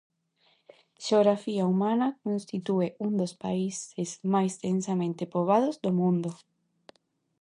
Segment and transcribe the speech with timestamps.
[1.05, 6.29] Xeografía humana Constitúe un dos países máis densamente poboados do mundo.